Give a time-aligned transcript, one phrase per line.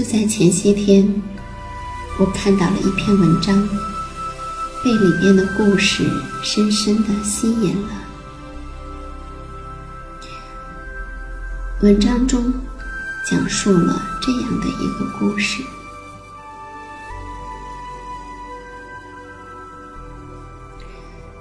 [0.00, 1.06] 就在前些天，
[2.18, 3.68] 我看到了一篇文章，
[4.82, 6.08] 被里面的故事
[6.42, 7.90] 深深的吸引了。
[11.82, 12.50] 文章中
[13.30, 15.62] 讲述了这样的一个故事：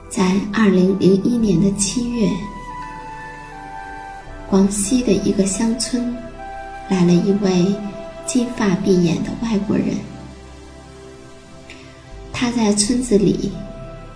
[0.10, 2.30] 在二零零一年的七月，
[4.50, 6.14] 广西的一个乡村
[6.90, 7.74] 来了一位。
[8.32, 9.88] 金发碧眼的外国人，
[12.32, 13.52] 他在村子里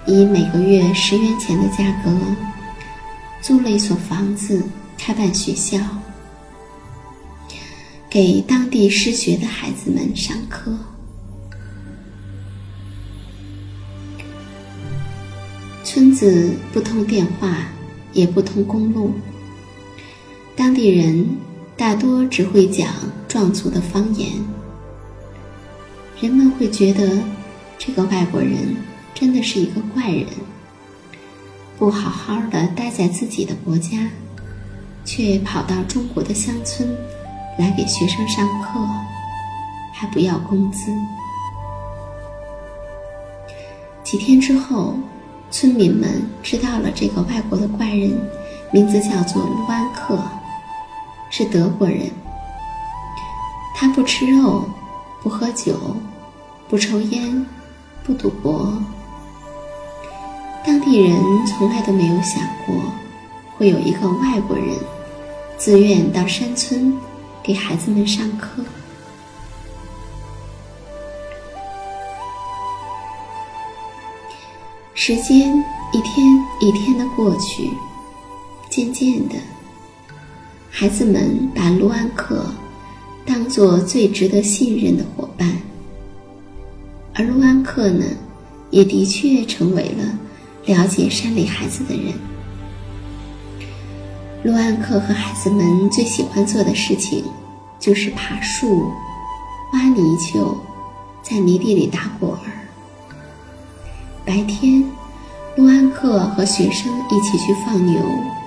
[0.06, 2.16] 以每个月十元钱的价格
[3.42, 4.62] 租了一所房子，
[5.00, 5.80] 开办学校，
[8.08, 10.72] 给当地失学的孩子们上课。
[15.84, 17.66] 村子不通电话，
[18.14, 19.12] 也不通公路，
[20.56, 21.28] 当地人。
[21.76, 22.88] 大多只会讲
[23.28, 24.30] 壮族的方言，
[26.22, 27.20] 人们会觉得
[27.78, 28.76] 这个外国人
[29.14, 30.28] 真的是一个怪人，
[31.78, 34.08] 不好好的待在自己的国家，
[35.04, 36.96] 却跑到中国的乡村
[37.58, 38.80] 来给学生上课，
[39.94, 40.92] 还不要工资。
[44.04, 44.96] 几天之后，
[45.50, 48.12] 村民们知道了这个外国的怪人，
[48.72, 50.20] 名字叫做卢安克。
[51.36, 52.12] 是德国人，
[53.74, 54.70] 他不吃肉，
[55.24, 55.74] 不喝酒，
[56.70, 57.44] 不抽烟，
[58.04, 58.72] 不赌博。
[60.64, 61.18] 当地人
[61.48, 62.76] 从来都没有想过，
[63.58, 64.78] 会有一个外国人
[65.58, 66.96] 自愿到山村
[67.42, 68.64] 给孩子们上课。
[74.94, 75.52] 时间
[75.94, 77.72] 一天一天的过去，
[78.70, 79.36] 渐渐的。
[80.76, 82.44] 孩子们把卢安克
[83.24, 85.56] 当做最值得信任的伙伴，
[87.14, 88.04] 而卢安克呢，
[88.72, 90.04] 也的确成为了
[90.66, 92.12] 了解山里孩子的人。
[94.44, 97.24] 卢安克和孩子们最喜欢做的事情，
[97.80, 98.92] 就是爬树、
[99.74, 100.58] 挖泥鳅，
[101.22, 102.66] 在泥地里打滚儿。
[104.26, 104.84] 白天，
[105.56, 108.02] 卢安克和学生一起去放牛，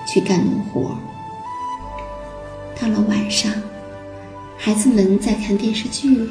[0.05, 0.91] 去干农活。
[2.79, 3.51] 到了晚上，
[4.57, 6.29] 孩子们在看电视剧，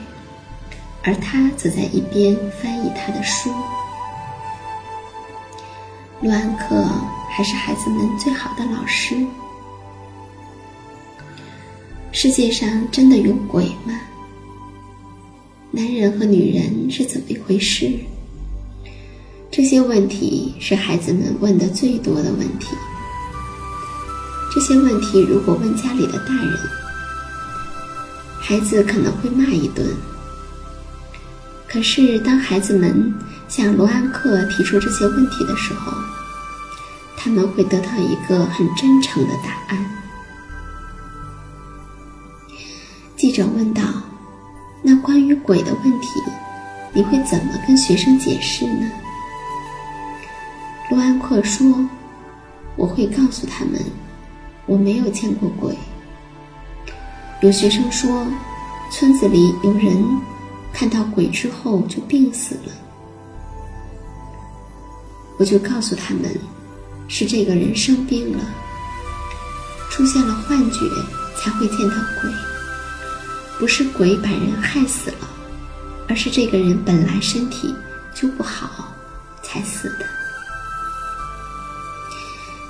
[1.03, 3.51] 而他则在一边翻译他的书。
[6.23, 6.85] 卢安克
[7.31, 9.17] 还是孩子们最好的老师。
[12.13, 14.01] 世界上真的有鬼吗？
[15.71, 17.93] 男人和女人是怎么一回事？
[19.51, 22.69] 这些问题是孩子们问的最多的问题。
[24.57, 26.59] 这些问题如果问家里的大人，
[28.41, 29.87] 孩子可能会骂一顿。
[31.69, 33.15] 可是当孩子们
[33.49, 35.93] 向罗安克提出这些问题的时候，
[37.19, 39.87] 他们会得到一个很真诚的答案。
[43.15, 43.83] 记者问道
[44.83, 46.09] ：“那关于鬼的问题，
[46.95, 48.91] 你会怎么跟学生解释呢？”
[50.89, 51.87] 罗安克说
[52.75, 53.79] ：“我会告诉他们，
[54.67, 55.73] 我没有见过鬼。
[57.41, 58.27] 有学生说，
[58.91, 60.05] 村子里有人
[60.73, 62.73] 看到鬼之后就病死了，
[65.39, 66.35] 我就告诉他们，
[67.09, 68.45] 是这个人生病了，
[69.91, 70.81] 出现了幻觉
[71.37, 72.31] 才会见到鬼，
[73.59, 75.29] 不是鬼把人害死了，
[76.09, 77.75] 而是这个人本来身体
[78.15, 78.95] 就不好
[79.43, 80.07] 才死的。”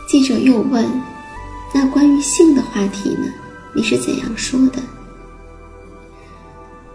[0.08, 0.84] 记者又问
[1.74, 3.26] ：“那关于性的话题呢？
[3.74, 4.80] 你是怎样说的？”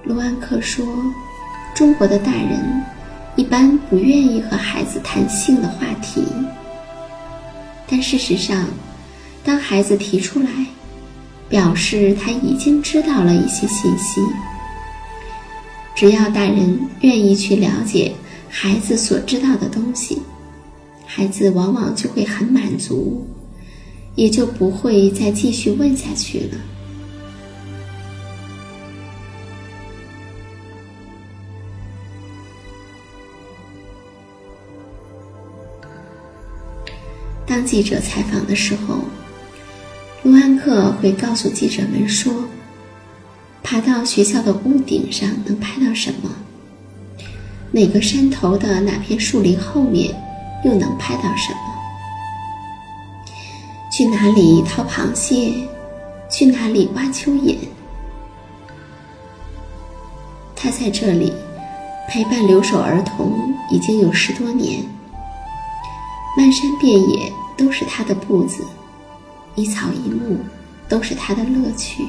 [0.03, 0.85] 卢安克说
[1.75, 2.83] ：“中国的大人
[3.35, 6.25] 一般不愿意和孩子谈性的话题，
[7.87, 8.65] 但事实上，
[9.43, 10.49] 当孩子提出来，
[11.47, 14.21] 表示他已经知道了一些信息。
[15.93, 18.11] 只要大人愿意去了解
[18.49, 20.21] 孩子所知道的东西。”
[21.05, 23.27] 孩子往往就会很满足，
[24.15, 26.57] 也就不会再继续问下去了。
[37.45, 38.99] 当记者采访的时候，
[40.23, 42.33] 卢安克会告诉记者们说
[43.61, 46.29] ：“爬到学校的屋顶上能拍到什么？
[47.71, 50.15] 哪个山头的哪片树林后面？”
[50.63, 51.70] 又能拍到什么？
[53.91, 55.53] 去哪里掏螃蟹？
[56.29, 56.89] 去哪里？
[56.95, 57.57] 挖蚯蚓？
[60.55, 61.33] 他在这里？
[62.09, 64.83] 陪伴留守儿童已经有十多年，
[66.37, 68.63] 漫山遍野都是他的步子，
[69.55, 70.39] 一草一木
[70.89, 72.05] 都是他的乐趣。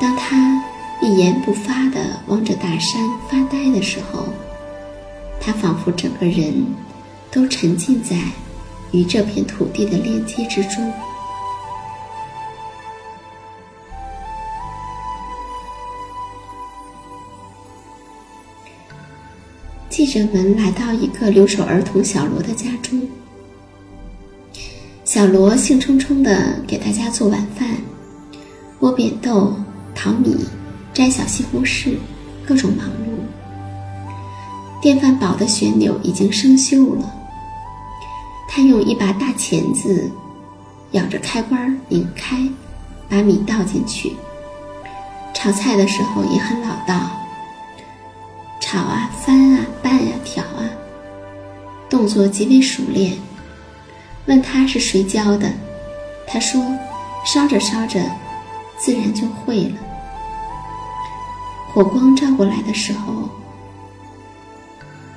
[0.00, 0.62] 当他
[1.00, 4.26] 一言不发地望着大山发呆的时候。
[5.46, 6.64] 他仿佛整个人
[7.30, 8.16] 都沉浸在
[8.94, 10.92] 与这片土地的链接之中。
[19.90, 23.00] 记者们来到一个留守儿童小罗的家中，
[25.04, 27.68] 小罗兴冲冲的给大家做晚饭，
[28.78, 29.54] 窝扁豆、
[29.94, 30.46] 淘米、
[30.92, 31.96] 摘小西红柿，
[32.46, 32.92] 各种忙碌。
[34.80, 37.13] 电饭煲的旋钮已经生锈了，
[38.54, 40.08] 他用一把大钳子
[40.92, 42.48] 咬着开关拧开，
[43.08, 44.14] 把米倒进去。
[45.34, 47.10] 炒菜的时候也很老道，
[48.60, 50.70] 炒啊翻啊拌啊调啊，
[51.90, 53.18] 动作极为熟练。
[54.26, 55.52] 问他是谁教的，
[56.24, 56.64] 他说
[57.26, 58.00] 烧着烧着，
[58.78, 59.76] 自然就会了。
[61.72, 63.28] 火光照过来的时候。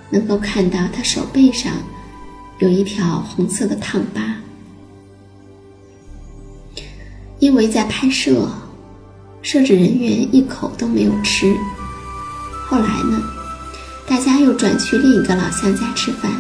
[0.10, 1.74] 能够看到他手背上
[2.60, 4.22] 有一条红色的烫疤，
[7.38, 8.50] 因为在拍摄，
[9.44, 11.56] 摄制人员一口都没有吃。
[12.66, 13.22] 后来呢，
[14.08, 16.32] 大家又转去另一个老乡家吃饭。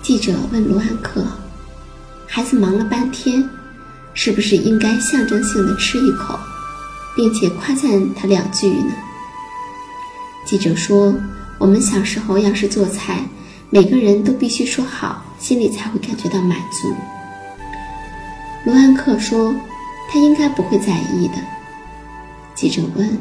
[0.00, 1.24] 记者问卢安克
[2.28, 3.48] ：“孩子忙了半天，
[4.14, 6.38] 是不是应该象征性的吃一口，
[7.16, 8.92] 并且夸赞他两句呢？”
[10.46, 11.12] 记者说。
[11.60, 13.28] 我们小时候要是做菜，
[13.70, 16.94] 每个人都必须说好，心里才会感觉到满足。
[18.64, 19.54] 卢安克说
[20.10, 21.34] ：“他应该不会在意的。”
[22.56, 23.18] 记者问：“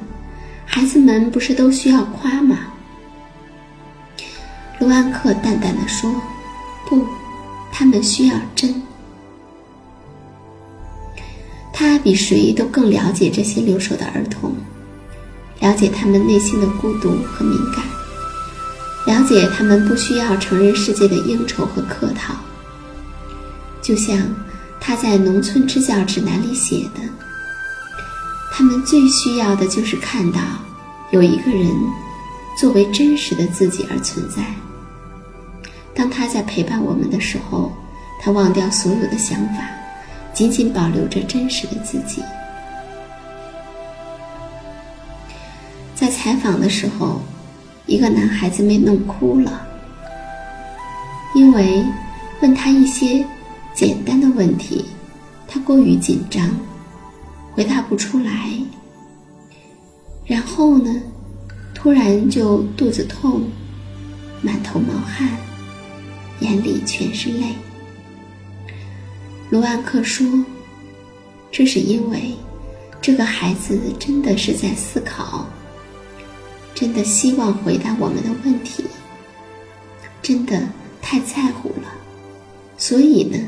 [0.65, 2.59] 孩子们不是都需要夸吗？”
[4.79, 6.09] 卢安克淡淡的说
[6.87, 7.05] ：“不，
[7.71, 8.81] 他们需要真。”
[11.73, 14.55] 他比谁都更了解这些留守的儿童，
[15.59, 17.83] 了解他们内心的孤独和敏感。
[19.07, 22.35] 了解他们不需要成人世界的应酬和客套，
[23.81, 24.17] 就像
[24.81, 27.01] 他在《农村支教指南》里写的，
[28.51, 30.39] 他们最需要的就是看到
[31.11, 31.71] 有一个人
[32.59, 34.43] 作为真实的自己而存在。
[35.95, 37.71] 当他在陪伴我们的时候，
[38.21, 39.63] 他忘掉所有的想法，
[40.33, 42.21] 仅仅保留着真实的自己。
[45.95, 47.21] 在采访的时候，
[47.87, 49.65] 一个男孩子被弄哭了，
[51.33, 51.83] 因为
[52.41, 53.25] 问他一些
[53.73, 54.83] 简单的问题，
[55.47, 56.49] 他过于紧张，
[57.53, 58.51] 回答不出来。
[60.25, 61.01] 然后呢，
[61.73, 63.43] 突然就肚子痛，
[64.41, 65.29] 满头冒汗，
[66.41, 67.55] 眼里全是泪。
[69.49, 70.27] 卢安克说
[71.49, 72.35] ：“这是因为
[73.01, 75.47] 这个孩子真的是在思考。”
[76.79, 78.85] 真的希望回答我们的问题，
[80.21, 80.61] 真的
[81.01, 81.91] 太在乎了，
[82.77, 83.39] 所以呢，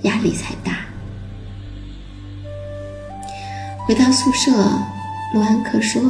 [0.00, 0.78] 压力才大。
[3.86, 4.50] 回到宿舍，
[5.34, 6.00] 罗安克说，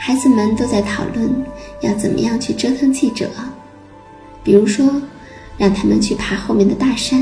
[0.00, 1.32] 孩子们都在讨论
[1.82, 3.30] 要怎么样去折腾记者，
[4.42, 5.00] 比如说
[5.56, 7.20] 让他们去爬后面的大山，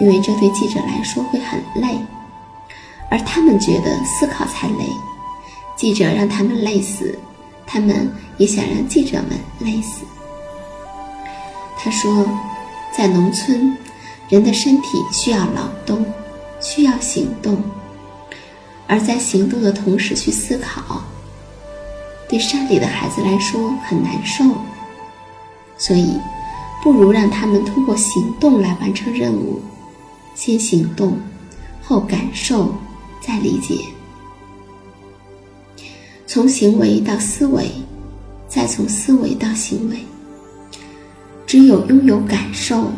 [0.00, 1.96] 因为这对记者来说会很累，
[3.12, 4.88] 而他们觉得思考才累，
[5.76, 7.16] 记者让他们累死。
[7.66, 10.04] 他们也想让记者们累死。
[11.76, 12.26] 他说，
[12.96, 13.76] 在农村，
[14.28, 16.04] 人的身体需要劳动，
[16.60, 17.62] 需要行动，
[18.86, 21.02] 而在行动的同时去思考，
[22.28, 24.44] 对山里的孩子来说很难受。
[25.76, 26.18] 所以，
[26.82, 29.60] 不如让他们通过行动来完成任务，
[30.34, 31.18] 先行动，
[31.82, 32.74] 后感受，
[33.20, 33.74] 再理解。
[36.34, 37.70] 从行为到思维，
[38.48, 39.96] 再从思维到行为。
[41.46, 42.90] 只有拥有感受，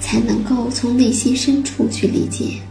[0.00, 2.62] 才能够从内心深处去理解。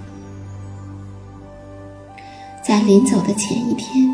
[2.66, 4.12] 在临走的前一天，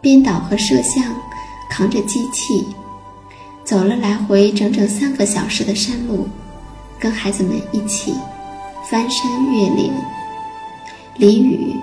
[0.00, 1.04] 编导和摄像
[1.70, 2.66] 扛着机器，
[3.62, 6.26] 走了来回整整三个小时的山路，
[6.98, 8.12] 跟孩子们一起
[8.90, 9.92] 翻山越岭、
[11.16, 11.76] 淋雨、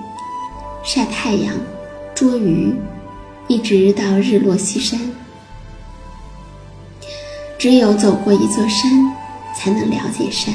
[0.83, 1.53] 晒太阳。
[2.15, 2.73] 捉鱼，
[3.49, 4.97] 一直到日落西山。
[7.59, 8.89] 只有走过一座山，
[9.53, 10.53] 才能了解山；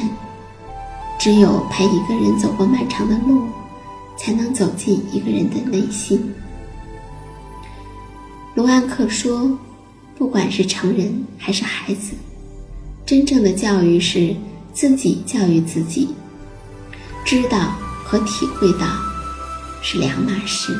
[1.18, 3.42] 只有陪一个人走过漫长的路，
[4.16, 6.32] 才能走进一个人的内心。
[8.54, 9.50] 卢安克说
[10.16, 12.14] ：“不管是成人还是孩子，
[13.04, 14.34] 真正的教育是
[14.72, 16.08] 自己教育自己。
[17.22, 18.86] 知道和体会到
[19.82, 20.74] 是两码事。”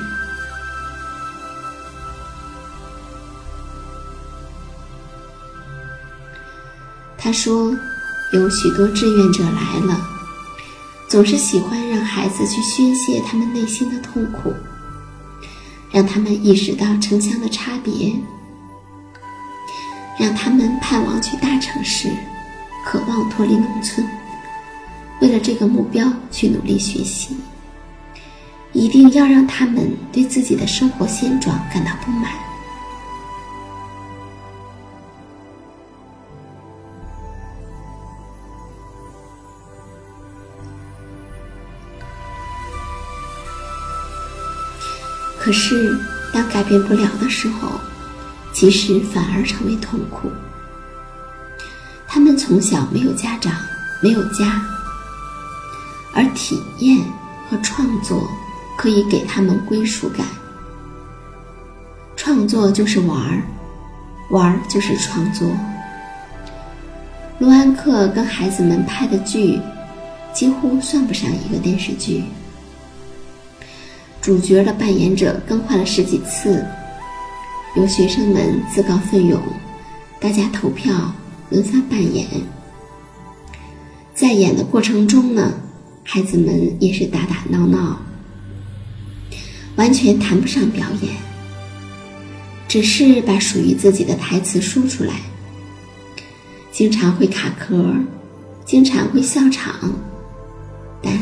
[7.30, 7.72] 他说
[8.34, 9.96] ：“有许多志愿者来了，
[11.06, 14.52] 总是喜欢让孩子去宣泄他们内心的痛苦，
[15.92, 18.12] 让他们意识到城乡的差别，
[20.18, 22.10] 让他们盼望去大城市，
[22.84, 24.04] 渴望脱离农村，
[25.20, 27.36] 为了这个目标去努力学习。
[28.72, 32.32] 一定要让他们对自己的生活现状感到不满。”
[45.40, 45.98] 可是，
[46.34, 47.80] 当改变不了的时候，
[48.52, 50.30] 其实反而成为痛苦。
[52.06, 53.54] 他们从小没有家长，
[54.02, 54.62] 没有家，
[56.12, 56.98] 而体验
[57.48, 58.28] 和创作
[58.76, 60.26] 可以给他们归属感。
[62.16, 63.42] 创作就是玩儿，
[64.30, 65.50] 玩儿就是创作。
[67.38, 69.58] 罗安克跟孩子们拍的剧，
[70.34, 72.24] 几乎算不上一个电视剧。
[74.20, 76.62] 主角的扮演者更换了十几次，
[77.74, 79.40] 由学生们自告奋勇，
[80.20, 81.12] 大家投票
[81.48, 82.26] 轮番扮演。
[84.14, 85.54] 在演的过程中呢，
[86.04, 87.98] 孩子们也是打打闹闹，
[89.76, 91.14] 完全谈不上表演，
[92.68, 95.14] 只是把属于自己的台词说出来，
[96.70, 97.94] 经常会卡壳，
[98.66, 99.74] 经常会笑场，
[101.00, 101.18] 但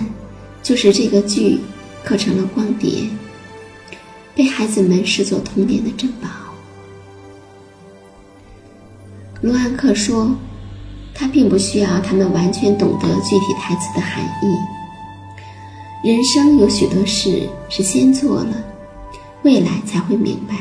[0.64, 1.60] 就是这个剧。
[2.08, 3.06] 刻成了光碟，
[4.34, 6.28] 被孩子们视作童年的珍宝。
[9.42, 10.34] 卢安克说
[11.14, 16.08] ：“他并不需要他们完全懂得具体台词的含义。
[16.08, 18.56] 人生有许多事是先做了，
[19.42, 20.54] 未来才会明白。”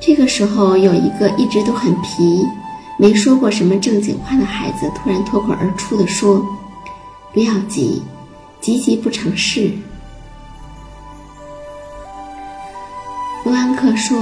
[0.00, 2.42] 这个时候，有一个一直都很皮、
[2.98, 6.42] 没说过什么正经话的孩子，突然脱口而出的说
[7.34, 8.02] ：“不要急。”
[8.64, 9.70] 急急不成事。
[13.44, 14.16] 罗安克说：“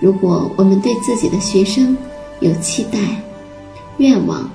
[0.00, 1.94] 如果我们对自己的学生
[2.40, 2.98] 有期待、
[3.98, 4.50] 愿望，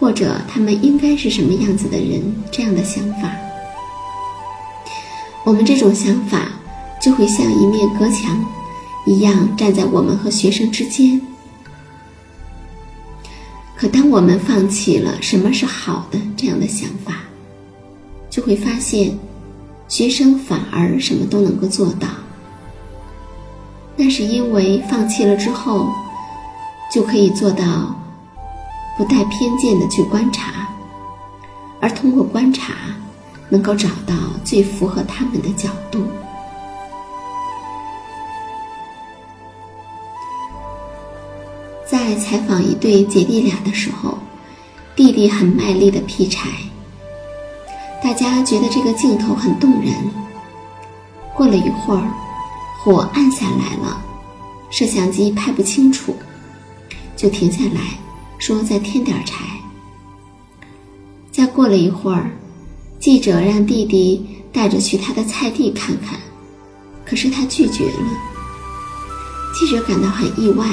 [0.00, 3.30] 或者他们应该是什么样子的人这样的想法。
[5.44, 6.48] 我们这种想法
[7.00, 8.44] 就会像一面隔墙
[9.06, 11.22] 一样站在我们和学生之间。
[13.76, 17.20] 可当我们放弃了什么是好的这样的想法，
[18.36, 19.18] 就会发现，
[19.88, 22.06] 学生反而什么都能够做到。
[23.96, 25.88] 那是因为放弃了之后，
[26.92, 27.98] 就可以做到
[28.98, 30.68] 不带偏见的去观察，
[31.80, 32.74] 而通过观察，
[33.48, 34.14] 能够找到
[34.44, 36.06] 最符合他们的角度。
[41.86, 44.18] 在采访一对姐弟俩的时候，
[44.94, 46.50] 弟弟很卖力的劈柴。
[48.06, 49.92] 大家觉得这个镜头很动人。
[51.34, 52.08] 过了一会儿，
[52.78, 54.00] 火暗下来了，
[54.70, 56.14] 摄像机拍不清楚，
[57.16, 57.98] 就停下来，
[58.38, 59.44] 说再添点柴。
[61.32, 62.30] 再过了一会儿，
[63.00, 66.16] 记者让弟弟带着去他的菜地看看，
[67.04, 68.08] 可是他拒绝了。
[69.52, 70.64] 记者感到很意外。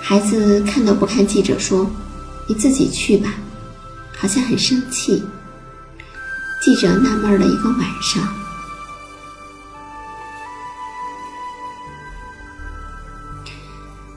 [0.00, 1.86] 孩子看都不看记者，说
[2.50, 3.32] ：“你自己去吧。”
[4.16, 5.22] 好像很生气。
[6.60, 8.26] 记者纳闷了一个晚上。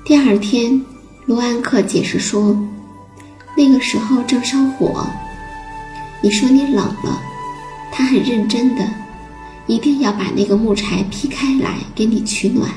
[0.06, 0.82] 第二天，
[1.26, 2.58] 罗安克解释说
[3.58, 5.06] ：“那个时候正烧火，
[6.22, 7.22] 你说你冷了，
[7.92, 8.90] 他很认真的，
[9.66, 12.72] 一定要把那个木柴劈开来给你取暖。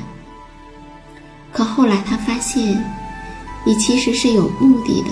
[1.53, 2.85] 可后来他发现，
[3.65, 5.11] 你其实是有目的的。”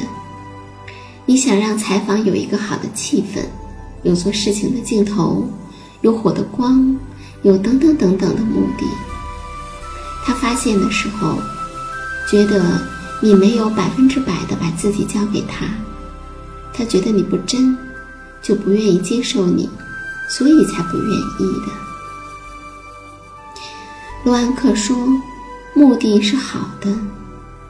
[1.29, 3.45] 你想让采访有一个好的气氛，
[4.03, 5.47] 有做事情的镜头，
[6.01, 6.97] 有火的光，
[7.43, 8.87] 有等等等等的目的。
[10.25, 11.37] 他发现的时候，
[12.31, 12.81] 觉得
[13.21, 15.67] 你没有百分之百的把自己交给他，
[16.73, 17.77] 他觉得你不真，
[18.41, 19.69] 就不愿意接受你，
[20.31, 21.73] 所以才不愿意的。
[24.25, 24.97] 洛安克说，
[25.75, 26.89] 目的是好的，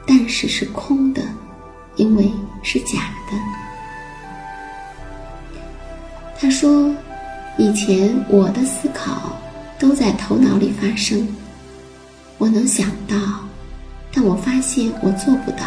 [0.05, 1.21] 但是是空的。
[1.95, 2.31] 因为
[2.63, 3.48] 是假的。
[6.39, 6.89] 他说
[7.59, 9.37] ：“以前我的思考
[9.77, 11.27] 都在头脑里发生，
[12.37, 13.17] 我能想到，
[14.13, 15.65] 但我发现我做不到。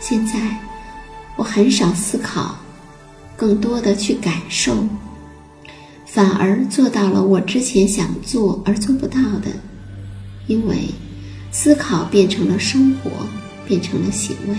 [0.00, 0.34] 现在
[1.36, 2.56] 我很少思考，
[3.36, 4.86] 更多的去感受，
[6.04, 9.50] 反而做到了我之前想做而做不到的，
[10.46, 10.90] 因为
[11.50, 13.10] 思考变成了生活。”
[13.68, 14.56] 变成了行为。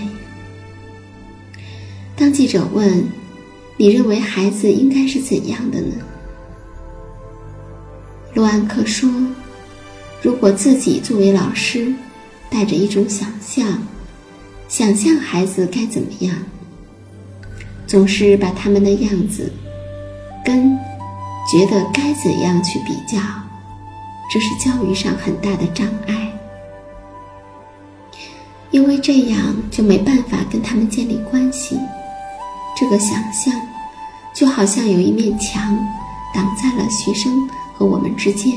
[2.18, 3.08] 当记者问
[3.78, 5.96] ：“你认为孩子应该是怎样的呢？”
[8.34, 9.10] 洛安克说
[10.22, 11.94] ：“如果自己作为老师，
[12.50, 13.82] 带着一种想象，
[14.68, 16.36] 想象孩子该怎么样，
[17.88, 19.52] 总是把他们的样子
[20.46, 20.78] 跟
[21.52, 23.20] 觉得该怎样去比较，
[24.32, 26.16] 这是教育上很大的障碍。”
[28.70, 31.80] 因为这样就没办法跟他们建立关系，
[32.80, 33.52] 这个想象
[34.36, 35.76] 就好像有一面墙
[36.32, 38.54] 挡在了学生和我们之间，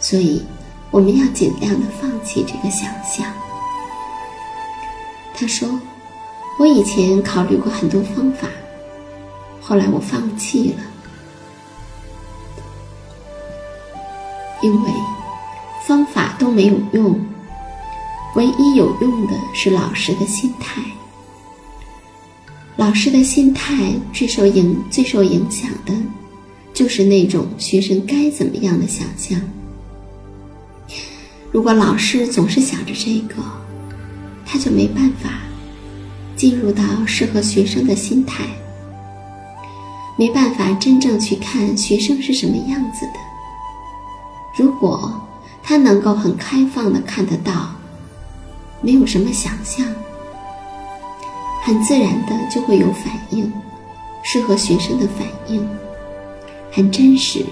[0.00, 0.42] 所以
[0.90, 3.32] 我们要尽量的放弃这个想象。
[5.32, 5.68] 他说
[6.58, 8.48] ：“我以前考虑过很多方法，
[9.60, 10.82] 后来我放弃了，
[14.62, 14.90] 因为
[15.86, 17.18] 方法都没有用。”
[18.36, 20.80] 唯一有用的是老师的心态。
[22.80, 25.92] 老师的心态最受影最受影响的，
[26.72, 29.38] 就是那种学生该怎么样的想象。
[31.52, 33.34] 如果老师总是想着这个，
[34.46, 35.40] 他就没办法
[36.34, 38.46] 进入到适合学生的心态，
[40.16, 43.20] 没办法真正去看学生是什么样子的。
[44.56, 45.20] 如果
[45.62, 47.74] 他能够很开放的看得到。
[48.82, 49.86] 没有什么想象，
[51.62, 53.52] 很自然的就会有反应，
[54.22, 55.66] 适合学生的反应，
[56.72, 57.44] 很真实，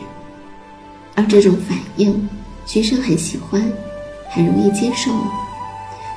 [1.15, 2.29] 而这种反应
[2.67, 3.63] 学生很喜欢，
[4.31, 5.13] 很容易接受，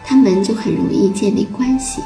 [0.06, 2.02] 他们就很容易建立关系。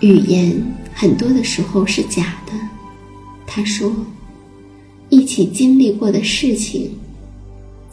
[0.00, 2.52] 语言很多的时候是假的，
[3.46, 3.90] 他说，
[5.08, 6.98] 一起经历过的事情。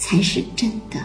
[0.02, 1.00] 才是真的。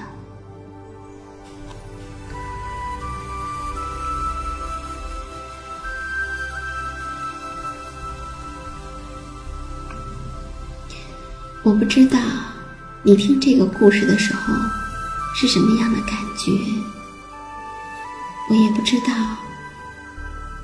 [11.67, 12.17] 我不知道
[13.03, 14.55] 你听这个故事的时候
[15.35, 16.53] 是什么样的感觉，
[18.49, 19.13] 我也不知道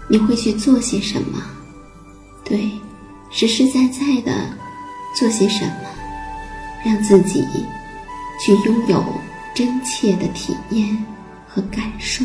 [0.06, 1.42] 你会去做些什么，
[2.44, 2.70] 对，
[3.32, 4.32] 实实在在的
[5.18, 5.90] 做些什么，
[6.84, 7.44] 让自己
[8.40, 9.04] 去拥有
[9.56, 11.04] 真切的体验
[11.48, 12.24] 和感受。